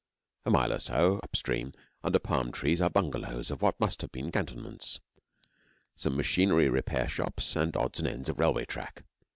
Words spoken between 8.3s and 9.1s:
railway track.